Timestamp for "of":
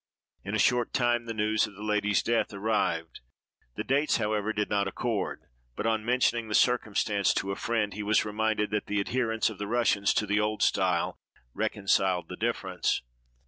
1.67-1.75, 9.51-9.59